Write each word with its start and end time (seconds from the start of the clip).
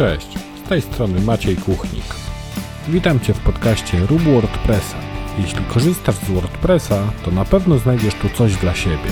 Cześć, 0.00 0.38
z 0.64 0.68
tej 0.68 0.82
strony 0.82 1.20
Maciej 1.20 1.56
Kuchnik. 1.56 2.04
Witam 2.88 3.20
Cię 3.20 3.34
w 3.34 3.40
podcaście 3.40 4.06
Rób 4.06 4.22
WordPressa. 4.22 4.96
Jeśli 5.38 5.64
korzystasz 5.64 6.14
z 6.14 6.30
WordPressa, 6.30 7.12
to 7.24 7.30
na 7.30 7.44
pewno 7.44 7.78
znajdziesz 7.78 8.14
tu 8.14 8.28
coś 8.28 8.56
dla 8.56 8.74
siebie. 8.74 9.10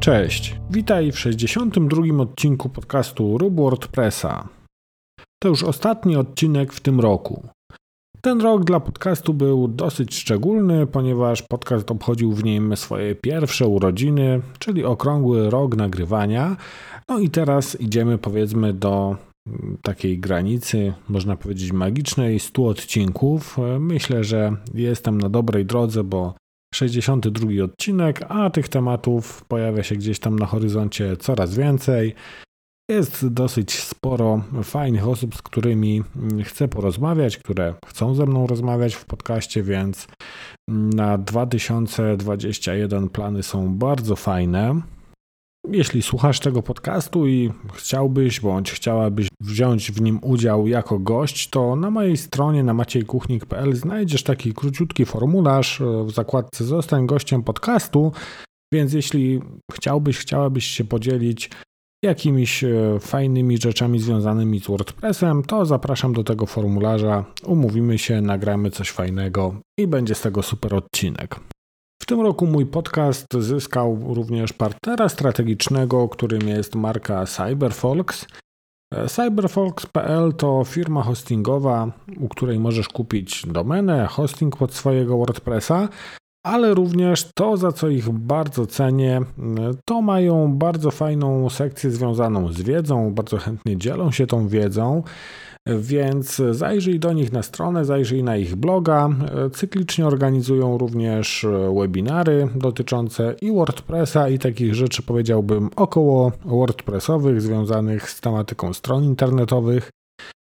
Cześć, 0.00 0.56
witaj 0.70 1.12
w 1.12 1.18
62. 1.18 2.22
odcinku 2.22 2.68
podcastu 2.68 3.38
Rób 3.38 3.56
WordPressa. 3.56 4.48
To 5.42 5.48
już 5.48 5.62
ostatni 5.62 6.16
odcinek 6.16 6.72
w 6.72 6.80
tym 6.80 7.00
roku. 7.00 7.48
Ten 8.26 8.40
rok 8.40 8.64
dla 8.64 8.80
podcastu 8.80 9.34
był 9.34 9.68
dosyć 9.68 10.14
szczególny, 10.14 10.86
ponieważ 10.86 11.42
podcast 11.42 11.90
obchodził 11.90 12.32
w 12.32 12.44
nim 12.44 12.76
swoje 12.76 13.14
pierwsze 13.14 13.66
urodziny, 13.66 14.40
czyli 14.58 14.84
okrągły 14.84 15.50
rok 15.50 15.76
nagrywania. 15.76 16.56
No 17.08 17.18
i 17.18 17.30
teraz 17.30 17.80
idziemy 17.80 18.18
powiedzmy 18.18 18.72
do 18.72 19.16
takiej 19.82 20.18
granicy, 20.18 20.92
można 21.08 21.36
powiedzieć 21.36 21.72
magicznej, 21.72 22.40
100 22.40 22.66
odcinków. 22.66 23.56
Myślę, 23.80 24.24
że 24.24 24.56
jestem 24.74 25.20
na 25.20 25.28
dobrej 25.28 25.66
drodze, 25.66 26.04
bo 26.04 26.34
62 26.74 27.64
odcinek, 27.64 28.24
a 28.28 28.50
tych 28.50 28.68
tematów 28.68 29.44
pojawia 29.44 29.82
się 29.82 29.96
gdzieś 29.96 30.18
tam 30.18 30.38
na 30.38 30.46
horyzoncie 30.46 31.16
coraz 31.16 31.54
więcej. 31.54 32.14
Jest 32.90 33.28
dosyć 33.28 33.82
sporo 33.82 34.42
fajnych 34.62 35.08
osób, 35.08 35.34
z 35.34 35.42
którymi 35.42 36.02
chcę 36.44 36.68
porozmawiać, 36.68 37.36
które 37.36 37.74
chcą 37.86 38.14
ze 38.14 38.26
mną 38.26 38.46
rozmawiać 38.46 38.94
w 38.94 39.04
podcaście, 39.04 39.62
więc 39.62 40.06
na 40.68 41.18
2021 41.18 43.08
plany 43.08 43.42
są 43.42 43.74
bardzo 43.74 44.16
fajne. 44.16 44.80
Jeśli 45.70 46.02
słuchasz 46.02 46.40
tego 46.40 46.62
podcastu 46.62 47.26
i 47.26 47.52
chciałbyś 47.74 48.40
bądź 48.40 48.72
chciałabyś 48.72 49.28
wziąć 49.40 49.92
w 49.92 50.00
nim 50.00 50.18
udział 50.22 50.66
jako 50.66 50.98
gość, 50.98 51.50
to 51.50 51.76
na 51.76 51.90
mojej 51.90 52.16
stronie 52.16 52.64
na 52.64 52.74
maciejkuchnik.pl 52.74 53.74
znajdziesz 53.74 54.22
taki 54.22 54.54
króciutki 54.54 55.04
formularz 55.04 55.82
w 56.06 56.10
zakładce 56.10 56.64
Zostań 56.64 57.06
gościem 57.06 57.42
podcastu. 57.42 58.12
Więc 58.72 58.92
jeśli 58.92 59.40
chciałbyś, 59.72 60.18
chciałabyś 60.18 60.66
się 60.66 60.84
podzielić 60.84 61.50
jakimiś 62.06 62.64
e, 62.64 62.98
fajnymi 63.00 63.58
rzeczami 63.58 63.98
związanymi 63.98 64.60
z 64.60 64.66
WordPressem, 64.66 65.42
to 65.42 65.66
zapraszam 65.66 66.12
do 66.12 66.24
tego 66.24 66.46
formularza, 66.46 67.24
umówimy 67.44 67.98
się, 67.98 68.20
nagramy 68.20 68.70
coś 68.70 68.90
fajnego 68.90 69.54
i 69.78 69.86
będzie 69.86 70.14
z 70.14 70.20
tego 70.20 70.42
super 70.42 70.74
odcinek. 70.74 71.40
W 72.02 72.06
tym 72.06 72.20
roku 72.20 72.46
mój 72.46 72.66
podcast 72.66 73.26
zyskał 73.38 74.14
również 74.14 74.52
partnera 74.52 75.08
strategicznego, 75.08 76.08
którym 76.08 76.48
jest 76.48 76.74
marka 76.74 77.26
CyberFolks. 77.26 78.26
E, 78.94 79.08
CyberFolks.pl 79.08 80.32
to 80.32 80.64
firma 80.64 81.02
hostingowa, 81.02 81.92
u 82.20 82.28
której 82.28 82.58
możesz 82.58 82.88
kupić 82.88 83.46
domenę, 83.46 84.06
hosting 84.06 84.56
pod 84.56 84.74
swojego 84.74 85.16
WordPressa, 85.18 85.88
ale 86.46 86.74
również 86.74 87.30
to, 87.34 87.56
za 87.56 87.72
co 87.72 87.88
ich 87.88 88.10
bardzo 88.10 88.66
cenię, 88.66 89.20
to 89.84 90.02
mają 90.02 90.52
bardzo 90.52 90.90
fajną 90.90 91.50
sekcję 91.50 91.90
związaną 91.90 92.52
z 92.52 92.62
wiedzą, 92.62 93.14
bardzo 93.14 93.36
chętnie 93.36 93.76
dzielą 93.76 94.10
się 94.10 94.26
tą 94.26 94.48
wiedzą. 94.48 95.02
Więc 95.78 96.42
zajrzyj 96.50 97.00
do 97.00 97.12
nich 97.12 97.32
na 97.32 97.42
stronę, 97.42 97.84
zajrzyj 97.84 98.22
na 98.22 98.36
ich 98.36 98.56
bloga. 98.56 99.08
Cyklicznie 99.52 100.06
organizują 100.06 100.78
również 100.78 101.46
webinary 101.80 102.48
dotyczące 102.54 103.34
i 103.42 103.52
WordPressa, 103.52 104.28
i 104.28 104.38
takich 104.38 104.74
rzeczy, 104.74 105.02
powiedziałbym, 105.02 105.70
około 105.76 106.32
WordPressowych, 106.44 107.42
związanych 107.42 108.10
z 108.10 108.20
tematyką 108.20 108.72
stron 108.72 109.04
internetowych. 109.04 109.90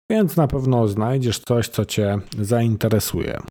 Więc 0.10 0.38
na 0.38 0.48
pewno 0.48 0.88
znajdziesz 0.88 1.40
coś, 1.40 1.68
co 1.68 1.86
Cię 1.86 2.20
zainteresuje. 2.40 3.42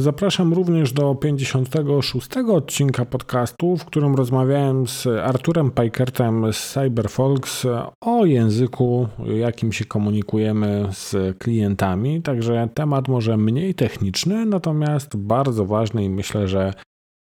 Zapraszam 0.00 0.54
również 0.54 0.92
do 0.92 1.14
56 1.14 2.28
odcinka 2.36 3.04
podcastu, 3.04 3.76
w 3.76 3.84
którym 3.84 4.14
rozmawiałem 4.14 4.86
z 4.86 5.06
Arturem 5.06 5.70
Pajkertem 5.70 6.52
z 6.52 6.72
Cyberfolks 6.72 7.66
o 8.00 8.24
języku, 8.24 9.08
jakim 9.26 9.72
się 9.72 9.84
komunikujemy 9.84 10.88
z 10.92 11.38
klientami. 11.38 12.22
Także 12.22 12.68
temat 12.74 13.08
może 13.08 13.36
mniej 13.36 13.74
techniczny, 13.74 14.46
natomiast 14.46 15.16
bardzo 15.16 15.66
ważny 15.66 16.04
i 16.04 16.10
myślę, 16.10 16.48
że 16.48 16.72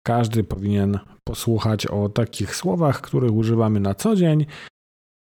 każdy 0.06 0.44
powinien 0.44 0.98
posłuchać 1.24 1.86
o 1.86 2.08
takich 2.08 2.56
słowach, 2.56 3.00
których 3.00 3.32
używamy 3.32 3.80
na 3.80 3.94
co 3.94 4.16
dzień, 4.16 4.46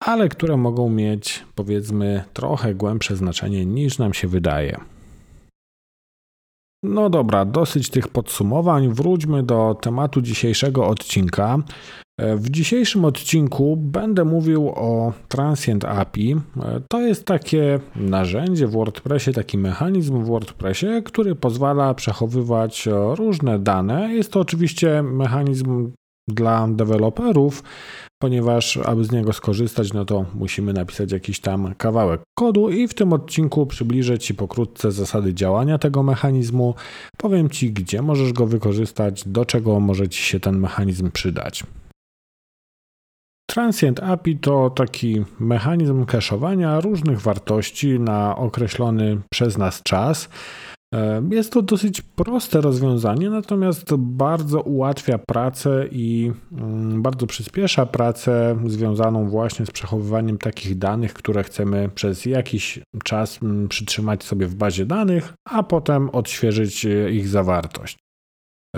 ale 0.04 0.30
które 0.30 0.58
mogą 0.58 0.90
mieć 0.90 1.44
powiedzmy 1.56 2.24
trochę 2.34 2.76
głębsze 2.76 3.16
znaczenie 3.16 3.66
niż 3.66 3.98
nam 3.98 4.14
się 4.14 4.28
wydaje. 4.28 4.78
No 6.84 7.10
dobra, 7.10 7.46
dosyć 7.46 7.90
tych 7.90 8.08
podsumowań. 8.08 8.90
Wróćmy 8.90 9.44
do 9.44 9.76
tematu 9.82 10.22
dzisiejszego 10.22 10.88
odcinka. 10.88 11.58
E, 12.18 12.36
w 12.36 12.50
dzisiejszym 12.50 13.06
odcinku 13.06 13.78
będę 13.78 14.26
mówił 14.26 14.70
o 14.70 15.14
Transient 15.28 15.86
API. 15.86 16.32
E, 16.32 16.82
to 16.90 17.02
jest 17.02 17.26
takie 17.26 17.80
narzędzie 17.96 18.68
w 18.68 18.72
WordPressie, 18.72 19.34
taki 19.34 19.58
mechanizm 19.58 20.24
w 20.24 20.28
WordPressie, 20.28 20.88
który 21.06 21.36
pozwala 21.36 21.94
przechowywać 21.94 22.88
różne 23.16 23.60
dane. 23.60 24.14
Jest 24.14 24.32
to 24.32 24.40
oczywiście 24.40 25.04
mechanizm 25.04 25.92
dla 26.28 26.68
deweloperów, 26.68 27.64
ponieważ 28.22 28.78
aby 28.78 29.04
z 29.06 29.12
niego 29.12 29.34
skorzystać, 29.34 29.94
no 29.94 30.06
to 30.06 30.26
musimy 30.36 30.74
napisać 30.74 31.12
jakiś 31.12 31.40
tam 31.40 31.76
kawałek 31.78 32.22
kodu 32.38 32.70
i 32.70 32.88
w 32.88 32.94
tym 32.94 33.14
odcinku 33.14 33.66
przybliżę 33.66 34.20
Ci 34.20 34.36
pokrótce 34.36 34.92
zasady 34.92 35.34
działania 35.34 35.78
tego 35.78 36.04
mechanizmu. 36.04 36.76
Powiem 37.18 37.50
Ci, 37.50 37.74
gdzie 37.74 38.02
możesz 38.02 38.34
go 38.34 38.48
wykorzystać, 38.48 39.24
do 39.28 39.46
czego 39.46 39.80
może 39.80 40.10
Ci 40.10 40.24
się 40.24 40.40
ten 40.40 40.60
mechanizm 40.60 41.12
przydać. 41.12 41.64
Transient 43.50 44.00
API 44.04 44.38
to 44.38 44.70
taki 44.70 45.24
mechanizm 45.40 46.06
cache'owania 46.06 46.82
różnych 46.82 47.22
wartości 47.22 48.00
na 48.00 48.36
określony 48.36 49.22
przez 49.32 49.58
nas 49.58 49.84
czas. 49.84 50.30
Jest 51.32 51.54
to 51.54 51.62
dosyć 51.62 52.02
proste 52.02 52.62
rozwiązanie, 52.62 53.30
natomiast 53.30 53.96
bardzo 53.96 54.62
ułatwia 54.62 55.18
pracę 55.18 55.88
i 55.92 56.32
mm, 56.52 57.02
bardzo 57.02 57.28
przyspiesza 57.28 57.86
pracę 57.86 58.58
związaną 58.66 59.30
właśnie 59.30 59.66
z 59.66 59.72
przechowywaniem 59.72 60.38
takich 60.38 60.78
danych, 60.78 61.14
które 61.14 61.44
chcemy 61.44 61.90
przez 61.96 62.26
jakiś 62.26 62.80
czas 63.04 63.44
mm, 63.44 63.68
przytrzymać 63.68 64.24
sobie 64.24 64.48
w 64.48 64.56
bazie 64.56 64.86
danych, 64.86 65.34
a 65.50 65.64
potem 65.64 66.10
odświeżyć 66.10 66.86
e, 66.86 67.12
ich 67.12 67.28
zawartość. 67.28 67.98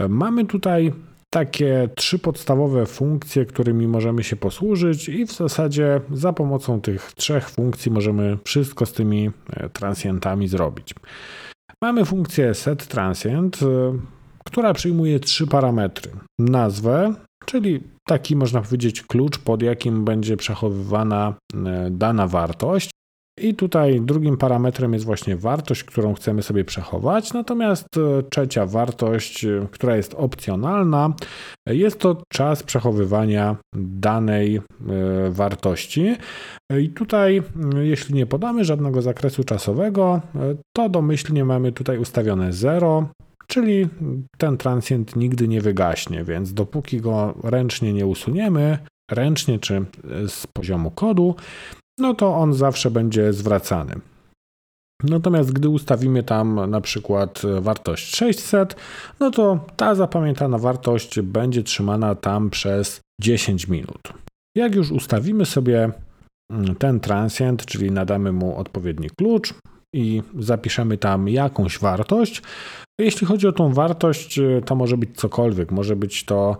Mamy 0.10 0.46
tutaj 0.46 0.94
takie 1.30 1.90
trzy 1.96 2.20
podstawowe 2.20 2.86
funkcje, 2.86 3.46
którymi 3.46 3.88
możemy 3.88 4.24
się 4.24 4.36
posłużyć, 4.36 5.10
i 5.10 5.26
w 5.26 5.32
zasadzie 5.32 6.02
za 6.12 6.34
pomocą 6.34 6.82
tych 6.82 7.14
trzech 7.14 7.50
funkcji 7.50 7.92
możemy 7.92 8.38
wszystko 8.44 8.86
z 8.86 8.94
tymi 8.94 9.32
e, 9.50 9.70
transientami 9.70 10.48
zrobić. 10.48 10.94
Mamy 11.82 12.06
funkcję 12.06 12.54
setTransient, 12.54 13.62
y, 13.62 13.66
która 14.46 14.74
przyjmuje 14.74 15.20
trzy 15.20 15.48
parametry. 15.48 16.12
Nazwę, 16.40 17.14
czyli 17.46 17.84
taki 18.08 18.36
można 18.36 18.62
powiedzieć 18.62 19.02
klucz, 19.02 19.38
pod 19.38 19.62
jakim 19.62 20.06
będzie 20.06 20.38
przechowywana 20.38 21.34
y, 21.54 21.58
dana 21.92 22.28
wartość. 22.28 22.92
I 23.40 23.56
tutaj 23.56 24.02
drugim 24.02 24.38
parametrem 24.38 24.94
jest 24.94 25.06
właśnie 25.06 25.38
wartość, 25.38 25.84
którą 25.84 26.14
chcemy 26.14 26.44
sobie 26.44 26.66
przechować. 26.66 27.34
Natomiast 27.34 27.98
y, 27.98 28.24
trzecia 28.30 28.66
wartość, 28.66 29.46
która 29.72 29.96
jest 29.96 30.14
opcjonalna, 30.14 31.14
jest 31.68 32.00
to 32.00 32.24
czas 32.34 32.64
przechowywania 32.64 33.56
danej 33.74 34.62
wartości. 35.30 36.16
I 36.80 36.90
tutaj, 36.90 37.42
jeśli 37.82 38.16
nie 38.16 38.26
podamy 38.26 38.66
żadnego 38.66 39.02
zakresu 39.02 39.44
czasowego, 39.44 40.22
to 40.76 40.90
domyślnie 40.90 41.46
mamy 41.46 41.72
tutaj 41.72 41.98
ustawione 41.98 42.54
0, 42.54 43.08
czyli 43.48 43.88
ten 44.38 44.58
transient 44.58 45.16
nigdy 45.16 45.48
nie 45.48 45.62
wygaśnie, 45.62 46.24
więc 46.24 46.54
dopóki 46.54 47.02
go 47.02 47.34
ręcznie 47.44 47.94
nie 47.94 48.06
usuniemy, 48.06 48.78
ręcznie 49.12 49.60
czy 49.60 49.86
z 50.28 50.48
poziomu 50.48 50.92
kodu, 50.92 51.36
no 52.00 52.14
to 52.14 52.36
on 52.36 52.54
zawsze 52.54 52.92
będzie 52.92 53.34
zwracany. 53.34 53.96
Natomiast 55.04 55.54
gdy 55.54 55.70
ustawimy 55.70 56.24
tam 56.24 56.70
na 56.70 56.82
przykład 56.82 57.42
wartość 57.62 58.16
600, 58.16 58.76
no 59.20 59.32
to 59.32 59.60
ta 59.76 59.96
zapamiętana 59.96 60.58
wartość 60.58 61.22
będzie 61.22 61.64
trzymana 61.64 62.16
tam 62.16 62.50
przez 62.50 63.02
10 63.22 63.68
minut. 63.68 64.02
Jak 64.56 64.76
już 64.76 64.92
ustawimy 64.92 65.46
sobie 65.46 65.92
Mm, 66.52 66.76
ten 66.76 67.00
transient, 67.00 67.66
czyli 67.66 67.92
nadamy 67.92 68.32
mu 68.32 68.58
odpowiedni 68.58 69.10
klucz 69.10 69.54
i 69.96 70.24
zapiszemy 70.40 70.98
tam 70.98 71.30
jakąś 71.30 71.80
wartość. 71.80 72.42
Jeśli 73.00 73.28
chodzi 73.28 73.48
o 73.48 73.52
tą 73.52 73.74
wartość, 73.74 74.40
to 74.66 74.76
może 74.76 74.98
być 74.98 75.10
cokolwiek. 75.16 75.72
Może 75.72 75.96
być 75.96 76.26
to 76.26 76.58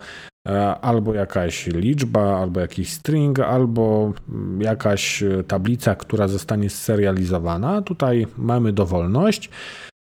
albo 0.80 1.14
jakaś 1.14 1.66
liczba, 1.66 2.38
albo 2.38 2.60
jakiś 2.60 2.92
string, 2.92 3.40
albo 3.40 4.12
jakaś 4.58 5.24
tablica, 5.48 5.94
która 5.94 6.28
zostanie 6.28 6.70
serializowana. 6.70 7.82
Tutaj 7.82 8.26
mamy 8.38 8.72
dowolność. 8.72 9.50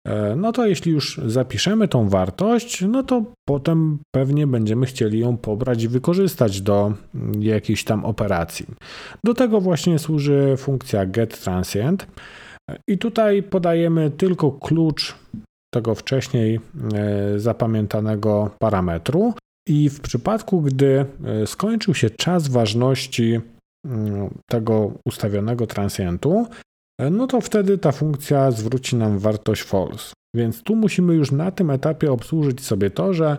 E, 0.08 0.36
no 0.36 0.52
to 0.52 0.66
jeśli 0.66 0.92
już 0.92 1.22
zapiszemy 1.26 1.88
tą 1.88 2.10
wartość, 2.10 2.82
no 2.82 3.04
to 3.04 3.24
potem 3.48 4.00
pewnie 4.16 4.48
będziemy 4.48 4.86
chcieli 4.86 5.20
ją 5.20 5.38
pobrać 5.38 5.84
i 5.84 5.88
wykorzystać 5.88 6.62
do 6.62 6.94
mm, 7.16 7.44
jakiejś 7.44 7.84
tam 7.84 8.06
operacji. 8.06 8.66
Do 9.24 9.34
tego 9.34 9.62
właśnie 9.62 10.00
służy 10.00 10.56
funkcja 10.58 11.06
getTransient. 11.06 12.08
I 12.88 12.98
tutaj 12.98 13.44
podajemy 13.44 14.12
tylko 14.12 14.52
klucz 14.52 15.16
tego 15.74 15.96
wcześniej 15.96 16.60
e, 16.94 17.40
zapamiętanego 17.40 18.50
parametru. 18.60 19.34
I 19.68 19.90
w 19.90 20.00
przypadku, 20.00 20.62
gdy 20.62 21.06
e, 21.26 21.48
skończył 21.48 21.94
się 21.94 22.10
czas 22.10 22.48
ważności 22.48 23.40
mm, 23.86 24.30
tego 24.50 24.92
ustawionego 25.06 25.68
transientu, 25.68 26.48
e, 27.00 27.10
no 27.10 27.28
to 27.28 27.42
wtedy 27.42 27.78
ta 27.78 27.92
funkcja 27.92 28.52
zwróci 28.52 28.96
nam 28.96 29.20
wartość 29.20 29.64
false. 29.64 30.14
Więc 30.36 30.64
tu 30.64 30.76
musimy 30.76 31.14
już 31.14 31.32
na 31.32 31.52
tym 31.52 31.70
etapie 31.70 32.12
obsłużyć 32.12 32.62
sobie 32.62 32.90
to, 32.90 33.14
że 33.14 33.38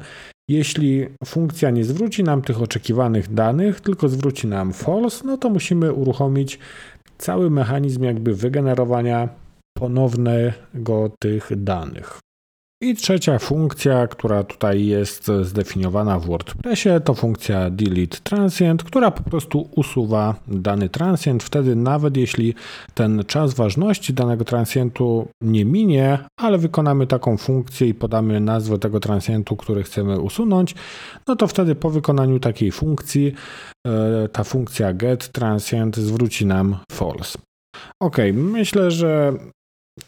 jeśli 0.49 1.07
funkcja 1.25 1.71
nie 1.71 1.85
zwróci 1.85 2.25
nam 2.25 2.43
tych 2.43 2.63
oczekiwanych 2.63 3.35
danych, 3.35 3.81
tylko 3.81 4.09
zwróci 4.09 4.47
nam 4.47 4.73
false, 4.73 5.27
no 5.27 5.37
to 5.37 5.51
musimy 5.51 5.93
uruchomić 5.93 6.59
cały 7.19 7.51
mechanizm 7.51 8.05
jakby 8.05 8.35
wygenerowania 8.35 9.29
ponownego 9.77 11.11
tych 11.21 11.63
danych. 11.63 12.19
I 12.83 12.95
trzecia 12.95 13.39
funkcja, 13.39 14.07
która 14.07 14.45
tutaj 14.45 14.87
jest 14.87 15.31
zdefiniowana 15.43 16.19
w 16.19 16.27
WordPressie, 16.27 16.89
to 17.05 17.15
funkcja 17.15 17.71
delete 17.71 18.19
transient, 18.23 18.85
która 18.85 19.11
po 19.11 19.23
prostu 19.23 19.69
usuwa 19.77 20.35
dany 20.49 20.89
transient. 20.89 21.43
Wtedy 21.43 21.77
nawet 21.77 22.17
jeśli 22.17 22.55
ten 22.95 23.25
czas 23.27 23.55
ważności 23.55 24.15
danego 24.15 24.45
transientu 24.45 25.29
nie 25.41 25.65
minie, 25.65 26.19
ale 26.41 26.59
wykonamy 26.59 27.07
taką 27.07 27.37
funkcję 27.37 27.89
i 27.89 27.95
podamy 27.95 28.41
nazwę 28.41 28.79
tego 28.79 29.01
transientu, 29.01 29.57
który 29.57 29.83
chcemy 29.83 30.21
usunąć, 30.21 30.75
no 31.29 31.37
to 31.37 31.47
wtedy 31.47 31.75
po 31.75 31.91
wykonaniu 31.91 32.41
takiej 32.41 32.73
funkcji 32.73 33.35
e, 33.87 34.29
ta 34.29 34.45
funkcja 34.45 34.93
get 34.93 35.33
transient 35.33 35.97
zwróci 35.97 36.47
nam 36.47 36.77
false. 36.93 37.39
Ok, 38.03 38.17
myślę, 38.33 38.91
że 38.91 39.33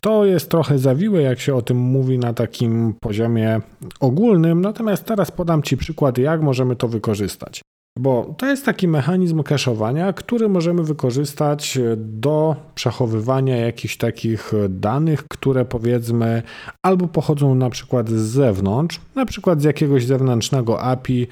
to 0.01 0.25
jest 0.25 0.51
trochę 0.51 0.79
zawiłe, 0.79 1.23
jak 1.23 1.41
się 1.41 1.55
o 1.55 1.63
tym 1.63 1.77
mówi 1.77 2.19
na 2.19 2.35
takim 2.35 2.95
poziomie 3.01 3.61
ogólnym, 4.01 4.61
natomiast 4.61 5.05
teraz 5.05 5.31
podam 5.31 5.63
Ci 5.63 5.77
przykład, 5.77 6.19
jak 6.19 6.43
możemy 6.43 6.77
to 6.77 6.89
wykorzystać. 6.89 7.63
Bo 7.99 8.35
to 8.39 8.47
jest 8.47 8.65
taki 8.65 8.89
mechanizm 8.89 9.41
cache'owania, 9.41 10.15
który 10.15 10.49
możemy 10.49 10.83
wykorzystać 10.85 11.79
do 11.97 12.57
przechowywania 12.75 13.57
jakichś 13.57 13.97
takich 13.97 14.53
danych, 14.69 15.25
które 15.31 15.65
powiedzmy 15.65 16.43
albo 16.83 17.09
pochodzą 17.09 17.55
na 17.55 17.71
przykład 17.71 18.09
z 18.09 18.13
zewnątrz, 18.13 19.01
na 19.15 19.27
przykład 19.27 19.61
z 19.61 19.65
jakiegoś 19.65 20.07
zewnętrznego 20.07 20.83
API, 20.83 21.29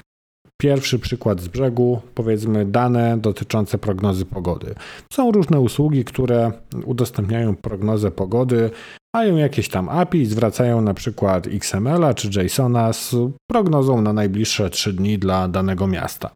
Pierwszy 0.61 0.99
przykład 0.99 1.41
z 1.41 1.47
brzegu, 1.47 2.01
powiedzmy 2.15 2.65
dane 2.65 3.17
dotyczące 3.17 3.77
prognozy 3.77 4.25
pogody. 4.25 4.75
Są 5.13 5.31
różne 5.31 5.59
usługi, 5.59 6.05
które 6.05 6.51
udostępniają 6.85 7.55
prognozę 7.55 8.11
pogody, 8.11 8.69
mają 9.15 9.35
jakieś 9.35 9.69
tam 9.69 9.89
API, 9.89 10.25
zwracają 10.25 10.81
na 10.81 10.93
przykład 10.93 11.47
XML-a 11.47 12.13
czy 12.13 12.43
JSON-a 12.43 12.93
z 12.93 13.15
prognozą 13.51 14.01
na 14.01 14.13
najbliższe 14.13 14.69
3 14.69 14.93
dni 14.93 15.19
dla 15.19 15.47
danego 15.47 15.87
miasta. 15.87 16.31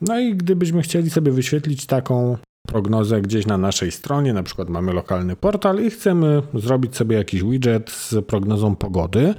No 0.00 0.20
i 0.20 0.34
gdybyśmy 0.34 0.82
chcieli 0.82 1.10
sobie 1.10 1.32
wyświetlić 1.32 1.86
taką 1.86 2.36
prognozę 2.66 3.20
gdzieś 3.20 3.46
na 3.46 3.58
naszej 3.58 3.90
stronie, 3.90 4.32
na 4.32 4.42
przykład 4.42 4.68
mamy 4.68 4.92
lokalny 4.92 5.36
portal 5.36 5.84
i 5.84 5.90
chcemy 5.90 6.42
zrobić 6.54 6.96
sobie 6.96 7.16
jakiś 7.16 7.42
widget 7.42 7.90
z 7.90 8.26
prognozą 8.26 8.76
pogody, 8.76 9.34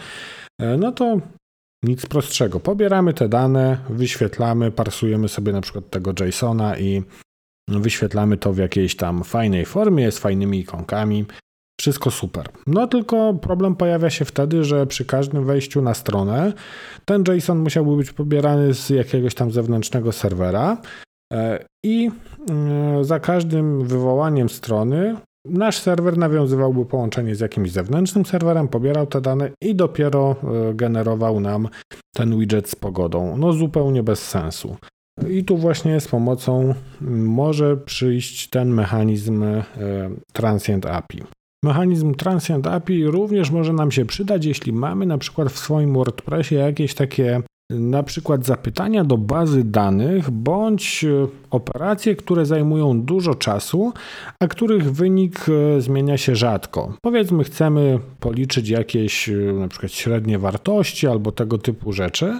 e, 0.61 0.77
no 0.77 0.91
to 0.91 1.17
nic 1.83 2.05
prostszego. 2.05 2.59
Pobieramy 2.59 3.13
te 3.13 3.29
dane, 3.29 3.77
wyświetlamy, 3.89 4.71
parsujemy 4.71 5.29
sobie 5.29 5.51
na 5.51 5.61
przykład 5.61 5.89
tego 5.89 6.13
JSONa 6.19 6.77
i 6.77 7.03
wyświetlamy 7.67 8.37
to 8.37 8.53
w 8.53 8.57
jakiejś 8.57 8.95
tam 8.95 9.23
fajnej 9.23 9.65
formie, 9.65 10.11
z 10.11 10.19
fajnymi 10.19 10.59
ikonkami. 10.59 11.25
Wszystko 11.79 12.11
super. 12.11 12.49
No 12.67 12.87
tylko 12.87 13.33
problem 13.33 13.75
pojawia 13.75 14.09
się 14.09 14.25
wtedy, 14.25 14.63
że 14.63 14.87
przy 14.87 15.05
każdym 15.05 15.45
wejściu 15.45 15.81
na 15.81 15.93
stronę 15.93 16.53
ten 17.05 17.23
JSON 17.27 17.59
musiałby 17.59 17.97
być 17.97 18.11
pobierany 18.11 18.73
z 18.73 18.89
jakiegoś 18.89 19.35
tam 19.35 19.51
zewnętrznego 19.51 20.11
serwera 20.11 20.77
e, 21.33 21.65
i 21.85 22.11
e, 22.49 23.03
za 23.03 23.19
każdym 23.19 23.87
wywołaniem 23.87 24.49
strony 24.49 25.15
Nasz 25.45 25.77
serwer 25.77 26.17
nawiązywałby 26.17 26.85
połączenie 26.85 27.35
z 27.35 27.39
jakimś 27.39 27.71
zewnętrznym 27.71 28.25
serwerem, 28.25 28.67
pobierał 28.67 29.07
te 29.07 29.21
dane 29.21 29.51
i 29.61 29.75
dopiero 29.75 30.35
e, 30.43 30.73
generował 30.73 31.39
nam 31.39 31.67
ten 32.15 32.39
widget 32.39 32.69
z 32.69 32.75
pogodą. 32.75 33.37
No 33.37 33.53
zupełnie 33.53 34.03
bez 34.03 34.29
sensu. 34.29 34.77
I 35.29 35.43
tu 35.43 35.57
właśnie 35.57 35.99
z 35.99 36.07
pomocą 36.07 36.73
może 37.11 37.77
przyjść 37.77 38.49
ten 38.49 38.69
mechanizm 38.69 39.43
e, 39.43 39.63
Transient 40.33 40.85
API. 40.85 41.23
Mechanizm 41.63 42.13
Transient 42.13 42.67
API 42.67 43.05
również 43.05 43.51
może 43.51 43.73
nam 43.73 43.91
się 43.91 44.05
przydać, 44.05 44.45
jeśli 44.45 44.73
mamy 44.73 45.05
na 45.05 45.17
przykład 45.17 45.51
w 45.51 45.59
swoim 45.59 45.93
WordPressie 45.93 46.55
jakieś 46.55 46.93
takie 46.93 47.41
na 47.71 48.03
przykład 48.03 48.45
zapytania 48.45 49.03
do 49.03 49.17
bazy 49.17 49.63
danych 49.63 50.29
bądź 50.29 51.03
e, 51.03 51.27
operacje, 51.51 52.15
które 52.15 52.45
zajmują 52.45 53.01
dużo 53.01 53.35
czasu, 53.35 53.93
a 54.39 54.47
których 54.47 54.91
wynik 54.91 55.45
e, 55.49 55.81
zmienia 55.81 56.17
się 56.17 56.35
rzadko. 56.35 56.93
Powiedzmy, 57.01 57.43
chcemy 57.43 57.99
policzyć 58.19 58.69
jakieś 58.69 59.29
e, 59.29 59.33
na 59.35 59.67
przykład 59.67 59.91
średnie 59.91 60.39
wartości 60.39 61.07
albo 61.07 61.31
tego 61.31 61.57
typu 61.57 61.93
rzeczy 61.93 62.39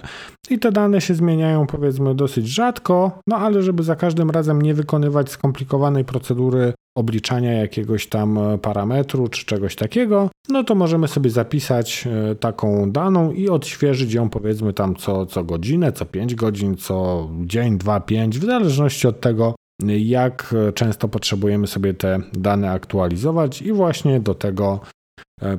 i 0.50 0.58
te 0.58 0.72
dane 0.72 1.00
się 1.00 1.14
zmieniają 1.14 1.66
powiedzmy 1.66 2.14
dosyć 2.14 2.48
rzadko, 2.48 3.18
no 3.26 3.36
ale 3.36 3.62
żeby 3.62 3.82
za 3.82 3.96
każdym 3.96 4.30
razem 4.30 4.62
nie 4.62 4.74
wykonywać 4.74 5.30
skomplikowanej 5.30 6.04
procedury 6.04 6.72
obliczania 6.94 7.52
jakiegoś 7.52 8.06
tam 8.06 8.38
e, 8.38 8.58
parametru 8.58 9.28
czy 9.28 9.46
czegoś 9.46 9.76
takiego, 9.76 10.30
no 10.48 10.64
to 10.64 10.74
możemy 10.74 11.08
sobie 11.08 11.30
zapisać 11.30 12.08
e, 12.30 12.34
taką 12.34 12.92
daną 12.92 13.32
i 13.32 13.48
odświeżyć 13.48 14.12
ją 14.12 14.30
powiedzmy 14.30 14.72
tam 14.72 14.96
co, 14.96 15.26
co 15.26 15.44
godzinę, 15.44 15.92
co 15.92 16.06
5 16.06 16.34
godzin, 16.34 16.76
co 16.76 17.28
dzień, 17.44 17.78
2, 17.78 18.00
5, 18.00 18.38
w 18.38 18.44
zależności 18.44 19.08
od 19.08 19.20
tego, 19.20 19.54
jak 19.98 20.54
e, 20.68 20.72
często 20.72 21.08
potrzebujemy 21.08 21.66
sobie 21.66 21.94
te 21.94 22.18
dane 22.32 22.70
aktualizować 22.70 23.62
i 23.62 23.72
właśnie 23.72 24.20
do 24.20 24.34
tego 24.34 24.80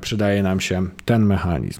przydaje 0.01 0.43
nam 0.43 0.59
się 0.59 0.87
ten 1.05 1.25
mechanizm. 1.25 1.79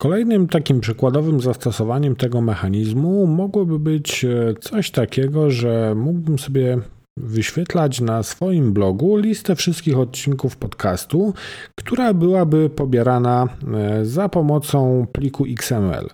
Kolejnym 0.00 0.48
takim 0.48 0.80
przykładowym 0.80 1.40
zastosowaniem 1.40 2.16
tego 2.16 2.40
mechanizmu 2.40 3.26
mogłoby 3.26 3.78
być 3.78 4.26
coś 4.60 4.90
takiego, 4.90 5.50
że 5.50 5.94
mógłbym 5.96 6.38
sobie 6.38 6.78
wyświetlać 7.16 8.00
na 8.00 8.22
swoim 8.22 8.72
blogu 8.72 9.16
listę 9.16 9.56
wszystkich 9.56 9.98
odcinków 9.98 10.56
podcastu, 10.56 11.34
która 11.74 12.14
byłaby 12.14 12.70
pobierana 12.70 13.48
e, 13.74 14.04
za 14.04 14.28
pomocą 14.28 15.06
pliku 15.12 15.44
XML. 15.48 16.08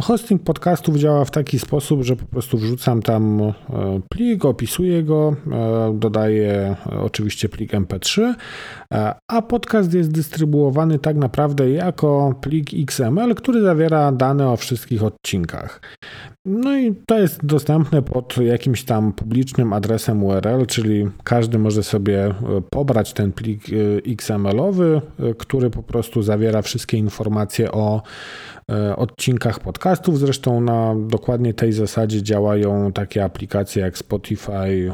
Hosting 0.00 0.42
podcastów 0.42 0.96
działa 0.96 1.24
w 1.24 1.30
taki 1.30 1.58
sposób, 1.58 2.02
że 2.02 2.16
po 2.16 2.26
prostu 2.26 2.58
wrzucam 2.58 3.02
tam 3.02 3.40
e, 3.40 3.52
plik, 4.10 4.44
opisuję 4.44 5.02
go, 5.02 5.36
e, 5.52 5.98
dodaję 5.98 6.76
oczywiście 7.02 7.48
plik 7.48 7.72
MP3, 7.72 8.34
a 9.30 9.42
podcast 9.42 9.94
jest 9.94 10.12
dystrybuowany 10.12 10.98
tak 10.98 11.16
naprawdę 11.16 11.70
jako 11.70 12.34
plik 12.40 12.70
XML, 12.74 13.34
który 13.34 13.62
zawiera 13.62 14.12
dane 14.12 14.50
o 14.50 14.56
wszystkich 14.56 15.02
odcinkach. 15.02 15.80
No 16.48 16.78
i 16.78 16.94
to 17.06 17.18
jest 17.18 17.46
dostępne 17.46 18.02
pod 18.02 18.36
jakimś 18.36 18.84
tam 18.84 19.12
publicznym 19.12 19.72
adresem 19.72 20.24
URL, 20.24 20.66
czyli 20.66 21.08
każdy 21.24 21.58
może 21.58 21.82
sobie 21.82 22.24
e, 22.24 22.34
pobrać 22.70 23.12
ten 23.12 23.32
plik 23.32 23.62
e, 23.68 23.72
XML-owy, 24.12 25.00
e, 25.20 25.34
który 25.34 25.70
po 25.70 25.82
prostu 25.82 26.22
zawiera 26.22 26.62
wszystkie 26.62 26.96
informacje 26.96 27.72
o 27.72 28.02
odcinkach 28.96 29.60
podcastów. 29.60 30.18
Zresztą 30.18 30.60
na 30.60 30.94
dokładnie 31.08 31.54
tej 31.54 31.72
zasadzie 31.72 32.22
działają 32.22 32.92
takie 32.92 33.24
aplikacje 33.24 33.82
jak 33.82 33.98
Spotify, 33.98 34.92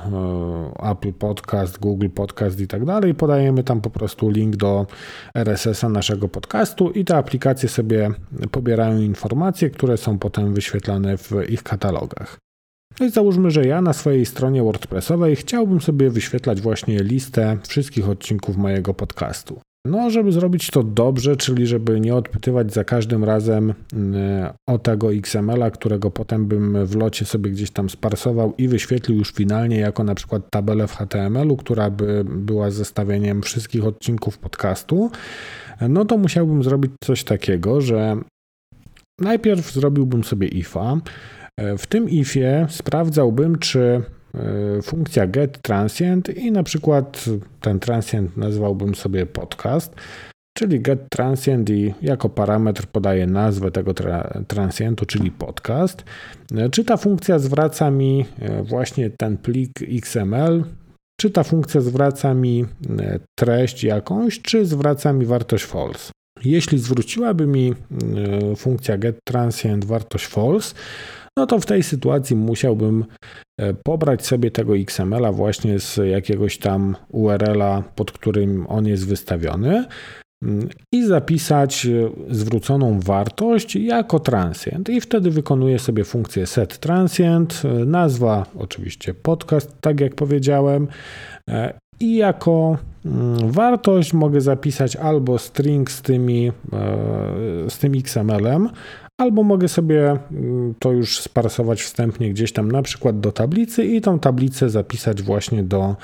Apple 0.90 1.12
Podcast, 1.12 1.78
Google 1.78 2.08
Podcast 2.08 2.60
i 2.60 2.66
tak 2.68 2.84
dalej. 2.84 3.14
Podajemy 3.14 3.64
tam 3.64 3.80
po 3.80 3.90
prostu 3.90 4.30
link 4.30 4.56
do 4.56 4.86
RSS-a 5.34 5.88
naszego 5.88 6.28
podcastu 6.28 6.90
i 6.90 7.04
te 7.04 7.16
aplikacje 7.16 7.68
sobie 7.68 8.10
pobierają 8.50 8.98
informacje, 8.98 9.70
które 9.70 9.96
są 9.96 10.18
potem 10.18 10.54
wyświetlane 10.54 11.16
w 11.16 11.32
ich 11.44 11.62
katalogach. 11.62 12.38
No 13.00 13.06
i 13.06 13.10
załóżmy, 13.10 13.50
że 13.50 13.66
ja 13.66 13.80
na 13.80 13.92
swojej 13.92 14.26
stronie 14.26 14.62
WordPressowej 14.62 15.36
chciałbym 15.36 15.80
sobie 15.80 16.10
wyświetlać 16.10 16.60
właśnie 16.60 17.02
listę 17.02 17.58
wszystkich 17.68 18.08
odcinków 18.08 18.56
mojego 18.56 18.94
podcastu. 18.94 19.60
No, 19.86 20.10
żeby 20.10 20.32
zrobić 20.32 20.70
to 20.70 20.82
dobrze, 20.82 21.36
czyli 21.36 21.66
żeby 21.66 22.00
nie 22.00 22.14
odpytywać 22.14 22.72
za 22.72 22.84
każdym 22.84 23.24
razem 23.24 23.74
mm, 23.92 24.52
o 24.68 24.78
tego 24.78 25.12
XML-a, 25.12 25.70
którego 25.70 26.10
potem 26.10 26.46
bym 26.46 26.86
w 26.86 26.96
locie 26.96 27.24
sobie 27.24 27.50
gdzieś 27.50 27.70
tam 27.70 27.90
sparsował 27.90 28.54
i 28.58 28.68
wyświetlił 28.68 29.18
już 29.18 29.32
finalnie 29.32 29.78
jako 29.78 30.04
na 30.04 30.14
przykład 30.14 30.42
tabelę 30.50 30.86
w 30.86 30.94
HTML-u, 30.94 31.56
która 31.56 31.90
by 31.90 32.24
była 32.24 32.70
zestawieniem 32.70 33.42
wszystkich 33.42 33.84
odcinków 33.84 34.38
podcastu, 34.38 35.10
no 35.88 36.04
to 36.04 36.18
musiałbym 36.18 36.62
zrobić 36.62 36.92
coś 37.04 37.24
takiego, 37.24 37.80
że 37.80 38.16
najpierw 39.20 39.72
zrobiłbym 39.72 40.24
sobie 40.24 40.48
ifa. 40.48 41.00
W 41.78 41.86
tym 41.86 42.10
ifie 42.10 42.66
sprawdzałbym, 42.70 43.58
czy 43.58 44.02
E, 44.34 44.82
funkcja 44.82 45.26
get 45.26 45.62
transient 45.62 46.28
i 46.28 46.52
na 46.52 46.62
przykład 46.62 47.24
ten 47.60 47.80
transient 47.80 48.36
nazwałbym 48.36 48.94
sobie 48.94 49.26
podcast, 49.26 49.94
czyli 50.58 50.80
get 50.80 51.00
transient 51.10 51.70
i 51.70 51.94
jako 52.02 52.28
parametr 52.28 52.86
podaję 52.86 53.26
nazwę 53.26 53.70
tego 53.70 53.94
tra 53.94 54.42
transientu, 54.48 55.06
czyli 55.06 55.30
podcast. 55.30 56.04
E, 56.54 56.68
czy 56.68 56.84
ta 56.84 56.96
funkcja 56.96 57.38
zwraca 57.38 57.90
mi 57.90 58.24
e, 58.38 58.62
właśnie 58.62 59.10
ten 59.10 59.36
plik 59.36 59.72
XML, 59.82 60.64
czy 61.20 61.30
ta 61.30 61.42
funkcja 61.42 61.80
zwraca 61.80 62.34
mi 62.34 62.64
treść 63.38 63.84
jakąś, 63.84 64.42
czy 64.42 64.66
zwraca 64.66 65.12
mi 65.12 65.26
wartość 65.26 65.64
false. 65.64 66.12
Jeśli 66.44 66.78
zwróciłaby 66.78 67.46
mi 67.46 67.74
funkcja 68.56 68.98
get 68.98 69.18
transient 69.24 69.84
wartość 69.84 70.26
false, 70.26 70.74
no 71.36 71.46
to 71.46 71.60
w 71.60 71.66
tej 71.66 71.82
sytuacji 71.82 72.36
musiałbym 72.36 73.04
e, 73.58 73.74
pobrać 73.74 74.26
sobie 74.26 74.50
tego 74.50 74.76
XML-a 74.76 75.32
właśnie 75.32 75.78
z 75.78 75.96
jakiegoś 75.96 76.58
tam 76.58 76.96
URL-a, 77.08 77.82
pod 77.82 78.12
którym 78.12 78.66
on 78.66 78.86
jest 78.86 79.08
wystawiony 79.08 79.84
i 80.92 81.06
zapisać 81.06 81.86
e, 81.86 82.10
zwróconą 82.34 83.00
wartość 83.00 83.76
jako 83.76 84.20
transient. 84.20 84.88
I 84.88 85.00
wtedy 85.00 85.30
wykonuję 85.30 85.78
sobie 85.78 86.04
funkcję 86.04 86.46
set 86.46 86.78
transient, 86.78 87.62
e, 87.64 87.84
nazwa 87.84 88.46
oczywiście 88.58 89.14
podcast, 89.14 89.76
tak 89.80 90.00
jak 90.00 90.14
powiedziałem, 90.14 90.88
i 92.00 92.16
jako 92.16 92.78
mm, 93.04 93.50
wartość 93.50 94.12
mogę 94.12 94.40
zapisać 94.40 94.96
albo 94.96 95.38
string 95.38 95.90
z, 95.90 96.02
tymi, 96.02 96.52
z 97.68 97.78
tym 97.78 97.92
XML-em, 97.94 98.68
albo 99.22 99.42
mogę 99.42 99.68
sobie 99.68 100.16
mm, 100.30 100.74
to 100.78 100.92
już 100.92 101.18
sparsować 101.18 101.82
wstępnie 101.82 102.30
gdzieś 102.30 102.52
tam 102.52 102.72
na 102.72 102.82
przykład 102.82 103.20
do 103.20 103.32
tablicy 103.32 103.84
i 103.84 104.00
tą 104.00 104.18
tablicę 104.18 104.70
zapisać 104.70 105.22
właśnie 105.22 105.62
do, 105.62 105.96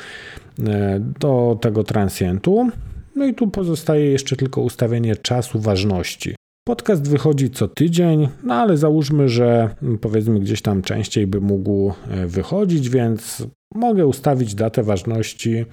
e, 0.66 1.00
do 1.21 1.59
tego 1.61 1.85
transientu. 1.85 2.71
No 3.18 3.26
i 3.26 3.34
tu 3.34 3.48
pozostaje 3.48 4.10
jeszcze 4.10 4.37
tylko 4.37 4.60
ustawienie 4.60 5.16
czasu 5.16 5.60
ważności. 5.60 6.34
Podcast 6.66 7.10
wychodzi 7.10 7.50
co 7.50 7.68
tydzień, 7.68 8.28
no 8.42 8.54
ale 8.54 8.76
załóżmy, 8.76 9.28
że 9.28 9.75
mm, 9.82 9.98
powiedzmy 9.98 10.40
gdzieś 10.40 10.62
tam 10.62 10.82
częściej 10.82 11.26
by 11.26 11.40
mógł 11.40 11.92
e, 12.10 12.26
wychodzić, 12.26 12.88
więc 12.88 13.46
mogę 13.75 14.06
ustawić 14.06 14.54
datę 14.54 14.82
ważności 14.82 15.64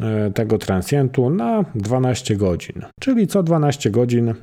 E, 0.00 0.30
tego 0.30 0.58
transientu 0.58 1.30
na 1.30 1.64
12 1.74 2.36
godzin, 2.36 2.82
czyli 3.00 3.26
co 3.26 3.42
12 3.42 3.90
godzin 3.90 4.28
e, 4.28 4.34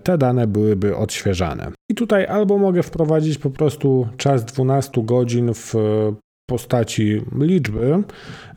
te 0.00 0.18
dane 0.18 0.46
byłyby 0.46 0.96
odświeżane. 0.96 1.72
I 1.90 1.94
tutaj 1.94 2.26
albo 2.26 2.58
mogę 2.58 2.82
wprowadzić 2.82 3.38
po 3.38 3.50
prostu 3.50 4.08
czas 4.16 4.44
12 4.44 5.02
godzin 5.04 5.54
w 5.54 5.74
postaci 6.50 7.20
liczby, 7.38 8.02